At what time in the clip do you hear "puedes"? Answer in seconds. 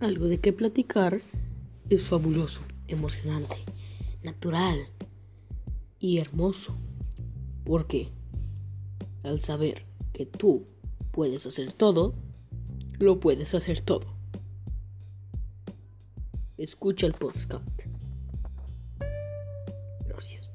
11.10-11.46, 13.18-13.54